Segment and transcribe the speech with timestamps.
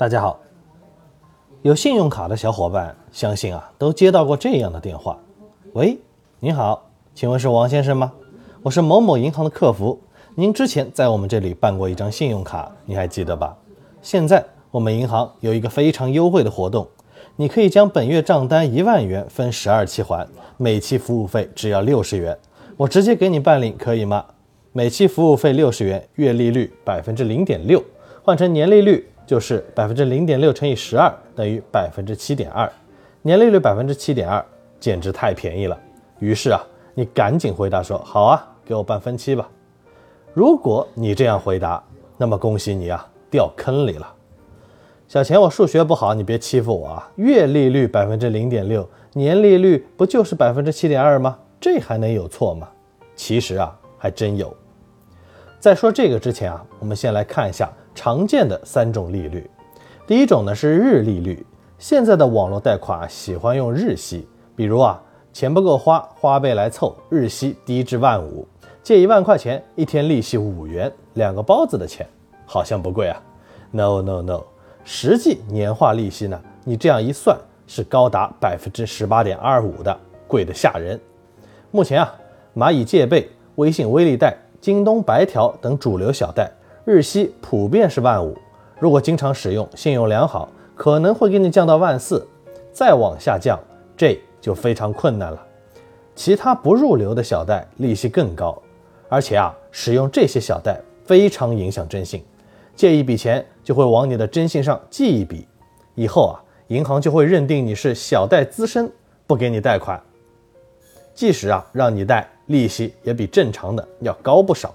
[0.00, 0.40] 大家好，
[1.60, 5.18] 有信用卡的小伙伴，相信啊都接到过这样的电话。
[5.74, 5.98] 喂，
[6.38, 8.10] 您好，请问是王先生吗？
[8.62, 10.00] 我是某某银行的客服，
[10.34, 13.54] 您之前在我们这里办过一张信用卡，你还记得吧？
[14.00, 16.88] 现在我们银行有一个非常优惠的活动，
[17.36, 20.26] 你可以将本月账单一万元分十二期还，
[20.56, 22.38] 每期服务费只要六十元，
[22.78, 24.24] 我直接给你办理，可以吗？
[24.72, 27.84] 每期服务费六十元，月利率百分之零点六，
[28.22, 29.09] 换成年利率。
[29.30, 32.68] 就是百分之零点六乘以十二等于百分之七点二，
[33.22, 34.44] 年利率百分之七点二，
[34.80, 35.78] 简直太便宜了。
[36.18, 36.60] 于是啊，
[36.94, 39.48] 你赶紧回答说好啊，给我办分期吧。
[40.34, 41.80] 如果你这样回答，
[42.16, 44.14] 那么恭喜你啊，掉坑里了。
[45.06, 47.08] 小钱，我数学不好，你别欺负我啊。
[47.14, 51.38] 月利率百分之零点六，年利率不就是百分之七点二吗？
[51.60, 52.68] 这还能有错吗？
[53.14, 54.52] 其实啊，还真有。
[55.60, 57.70] 在说这个之前啊，我们先来看一下。
[57.94, 59.48] 常见的三种利率，
[60.06, 61.44] 第一种呢是日利率。
[61.78, 68.46] 现在的网络贷款喜欢用日息，比如啊，钱不够花，花呗来凑，日息低至万五，
[68.82, 72.06] 借一万块钱，一天利息五元，两个包子的钱，
[72.44, 73.22] 好像不贵啊。
[73.70, 74.42] No No No，
[74.84, 81.00] 实际年化利息呢，你这样一算，是高达百分之十八点二五的，贵得吓人。
[81.70, 82.14] 目前啊，
[82.54, 86.50] 蚂蚁借呗、微信微利贷、京东白条等主流小贷。
[86.84, 88.34] 日息普遍是万五，
[88.78, 92.26] 如果经常使用，信用良好，可能会给你降到万四，
[92.72, 93.60] 再往下降，
[93.96, 95.46] 这就非常困难了。
[96.14, 98.60] 其他不入流的小贷利息更高，
[99.10, 102.24] 而且啊，使用这些小贷非常影响征信，
[102.74, 105.46] 借一笔钱就会往你的征信上记一笔，
[105.94, 108.90] 以后啊，银行就会认定你是小贷滋生，
[109.26, 110.02] 不给你贷款，
[111.14, 114.74] 即使啊让你贷，利息也比正常的要高不少，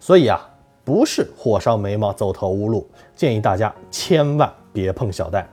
[0.00, 0.44] 所以啊。
[0.88, 5.46] 不是火烧眉毛走投无路，建议大家千万别碰小贷。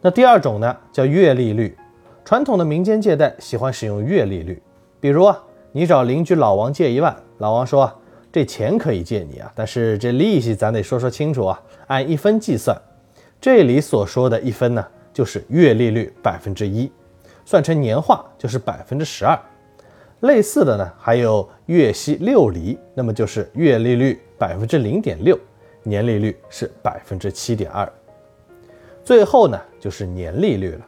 [0.00, 1.76] 那第二种呢，叫月利率。
[2.24, 4.62] 传统的民间借贷喜欢使用月利率，
[5.00, 5.36] 比如啊，
[5.72, 7.92] 你找邻居老王借一万，老王说
[8.30, 12.80] 这钱可以借你啊，但是这利息咱得说说清楚啊，按一分计算。
[13.40, 16.88] 这里所说的一分呢，就是月利率百分之一，
[17.44, 19.36] 算成年化就是百分之十二。
[20.20, 25.38] 类似的呢，还有月息六厘，那么就是月利率百分之零点六，
[25.84, 27.90] 年利率是百分之七点二。
[29.04, 30.86] 最后呢，就是年利率了。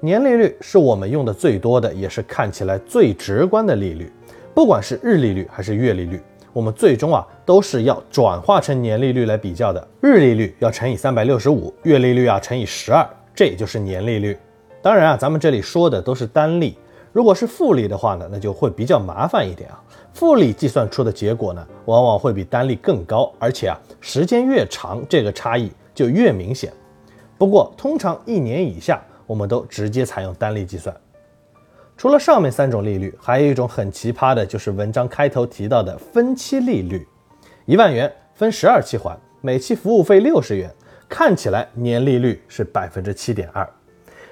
[0.00, 4.10] 年利率是我们用的最多的，也是看起来最直观的利率。
[4.54, 6.20] 不管是日利率还是月利率，
[6.52, 9.86] 我们最终啊都是要转化成年利率来比较的。
[10.00, 14.36] 日利率要乘以三百六十五，月利率啊乘以十二，这也就是年利率。
[14.80, 16.76] 当然啊，咱们这里说的都是单利。
[17.12, 19.80] 如果是复利的话呢，那就会比较麻烦一点啊。
[20.14, 26.72] 复利计算出的结果呢，往往会比单利更高，而且啊，时间越长，这个差异就越明显。
[27.38, 30.94] 不过，通常一年以下，我们都直接采用单利计算。
[31.96, 37.06] 除了上面三种利率，还有一种很奇葩的，就是文章开头提到的分期利率。
[37.66, 40.72] 一万元分十二期还，每期服务费六十元，
[41.08, 43.68] 看起来年利率是百分之七点二，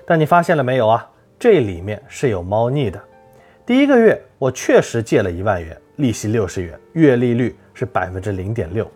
[0.07, 1.10] 但你发现了没有啊？
[1.41, 3.01] 这里面是有猫腻的。
[3.65, 8.87] 第一个月我确实借了一万元，利息六十元，月利率是百分之零点六。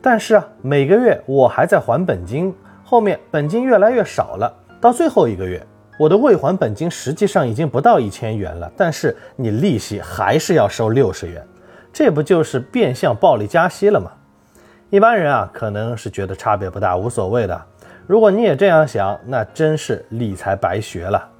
[0.00, 2.54] 但是啊，每个月我还在还本金，
[2.84, 4.56] 后面本金越来越少了。
[4.80, 5.60] 到最后一个月，
[5.98, 11.44] 我的未还本金实际上已经不到一千元了，但是你利息还是要收六十元，
[11.92, 14.12] 这不就是变相暴力加息了吗？
[14.90, 17.60] 一般人啊，可能是觉得差别不大，无所谓的。
[18.06, 21.30] 如果你也这样想，那真是理财白学了。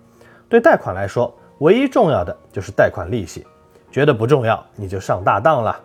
[0.48, 3.46] 对贷款来说，唯一重要的就是贷款利息，
[3.90, 5.78] 觉得不重要你就上大当了。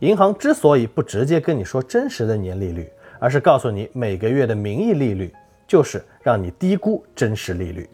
[0.00, 5.32] 银行之所以不直接跟你说真实的年利率，而是告诉你每个月的名义利率，
[5.66, 7.88] 就是让你低估真实利率。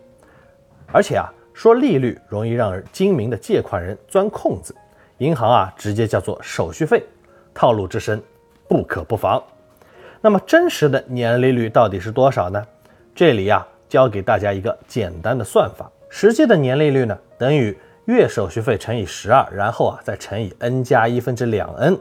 [0.93, 4.75] 而且啊，说利率容易让人精明的借款人钻空子，
[5.19, 7.04] 银行啊直接叫做手续费，
[7.54, 8.20] 套路之深，
[8.66, 9.41] 不可不防。
[10.20, 12.66] 那么真实的年利率到底是多少呢？
[13.14, 15.88] 这里呀，教给大家一个简单的算法。
[16.12, 17.76] 实际的年利率呢，等于
[18.06, 21.96] 月手续费乘以十二，然后啊再乘以 n 加一分之两 n，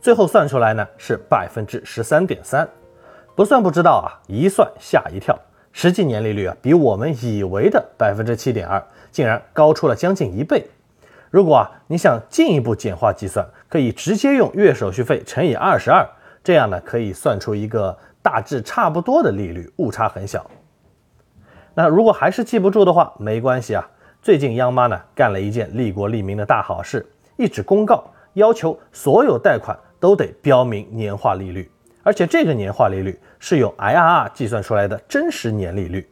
[0.00, 2.68] 最后算出来呢是百分之十三点三。
[3.36, 5.38] 不算不知道啊，一算吓一跳，
[5.72, 10.68] 实际年利率啊比我们以为的百分之七点二竟然高出了将近一倍。
[11.30, 16.04] 如果啊你想进一步简化计算，可以直接用月手续费乘以二十二，
[16.42, 20.44] 这样呢可以算出一个大致差不多的利率，误差很小。
[21.74, 23.88] 那如果还是记不住的话，没关系啊。
[24.20, 27.04] 最近央妈呢干了一件利国利民的大好事，
[27.36, 28.04] 一纸公告
[28.34, 31.70] 要求所有贷款都得标明年化利率，
[32.02, 36.08] 而且这个年化利率是用 IRR 计算出来的真实年利率，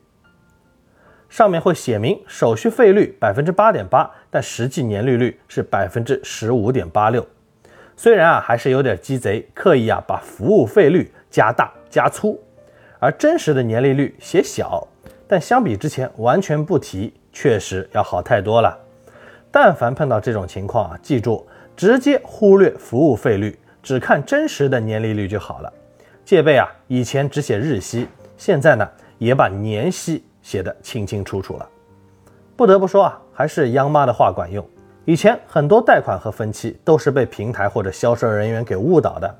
[1.28, 7.24] 上面会写明手续费率百分之八点八，但实际年利率是百分之十五点八六。
[7.96, 12.42] 虽然啊还是有点鸡贼，刻意啊把服务费率加大加粗，
[12.98, 14.88] 而真实的年利率写小，
[15.30, 18.76] 但相比之前完全不提，确实要好太多了。
[19.48, 21.46] 但凡碰到这种情况啊，记住
[21.76, 25.72] 直接忽略服务费率，只看真实的年利率就好了。
[26.24, 28.84] 借呗啊，以前只写日息，现在呢
[29.18, 31.68] 也把年息写得清清楚楚了。
[32.56, 34.68] 不得不说啊，还是央妈的话管用。
[35.04, 39.32] 以前很多贷款和分期都是被平台或者销售人员给误导的，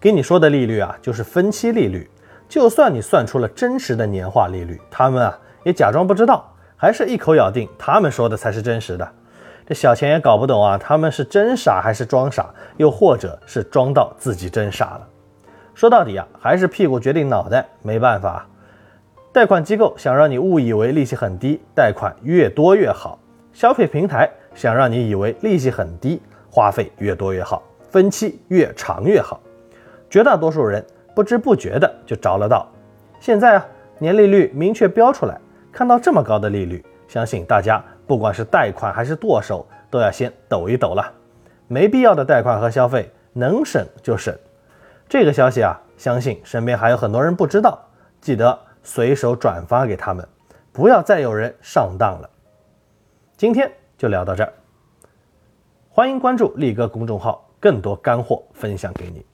[0.00, 2.10] 给你说的利率啊就是分期利率，
[2.48, 9.08] 就算你算出了真实的年化利率，他们啊也假装不知道，还是一口咬定他们说的才是真实的。
[9.66, 15.08] 这小钱也搞不懂啊，他们是真傻还是装傻，又或者是装到自己真傻了？
[15.74, 18.46] 说到底啊，还是屁股决定脑袋，没办法。
[19.32, 23.18] 贷款机构想让你误以为利息很低，贷款越多越好；
[23.52, 29.40] 消费平台想让你以为利息很低，花费越多越好，分期越长越好。
[30.08, 30.82] 绝大多数人
[31.16, 32.70] 不知不觉的就着了道。
[33.20, 33.66] 现在啊，
[33.98, 35.40] 年利率明确标出来，
[35.72, 41.10] 看到这么高的利率，相信大家不管是贷款还是剁手，都要先抖一抖了。
[41.68, 44.36] 没必要的贷款和消费，能省就省。
[45.08, 47.80] 这个消息啊，相信身边还有很多人不知道，
[48.20, 50.28] 记得随手转发给他们，
[50.70, 52.28] 不要再有人上当了。
[53.38, 54.52] 今天就聊到这儿，
[55.88, 59.24] 欢迎关注力哥公众号，更多干货分享给你。